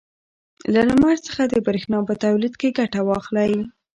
له 0.73 0.81
لمر 0.89 1.15
څخه 1.27 1.41
د 1.47 1.55
برېښنا 1.65 1.97
په 2.07 2.13
تولید 2.23 2.53
کې 2.61 2.75
ګټه 2.79 2.99
واخلئ. 3.03 3.53